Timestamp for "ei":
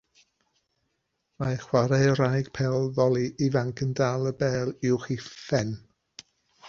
5.17-5.21